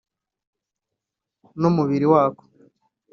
[1.59, 2.43] n’umubiri wako